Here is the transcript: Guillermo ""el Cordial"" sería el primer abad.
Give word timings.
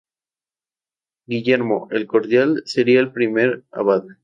Guillermo 1.27 1.87
""el 1.91 2.07
Cordial"" 2.07 2.63
sería 2.65 3.01
el 3.01 3.11
primer 3.11 3.65
abad. 3.69 4.03